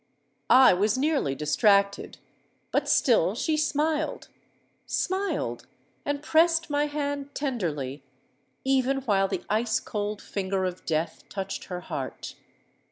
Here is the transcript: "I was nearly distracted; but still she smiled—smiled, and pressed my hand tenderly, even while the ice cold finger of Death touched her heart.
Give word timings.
"I 0.49 0.73
was 0.73 0.97
nearly 0.97 1.35
distracted; 1.35 2.17
but 2.71 2.89
still 2.89 3.35
she 3.35 3.55
smiled—smiled, 3.55 5.67
and 6.03 6.23
pressed 6.23 6.71
my 6.71 6.87
hand 6.87 7.35
tenderly, 7.35 8.01
even 8.63 9.01
while 9.01 9.27
the 9.27 9.43
ice 9.47 9.79
cold 9.79 10.19
finger 10.19 10.65
of 10.65 10.83
Death 10.87 11.25
touched 11.29 11.65
her 11.65 11.81
heart. 11.81 12.33